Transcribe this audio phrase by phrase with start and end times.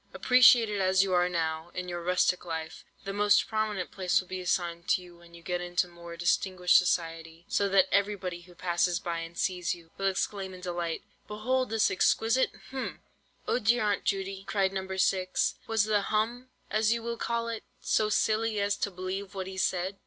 [0.15, 4.41] Appreciated as you are now in your rustic life, the most prominent place will be
[4.41, 8.99] assigned to you when you get into more distinguished society; so that everybody who passes
[8.99, 13.01] by and sees you, will exclaim in delight, 'Behold this exquisite—hm—!'"
[13.47, 14.87] "Oh dear, Aunt Judy," cried No.
[14.97, 19.45] 6, "was the 'hum,' as you will call it, so silly as to believe what
[19.45, 19.97] he said?"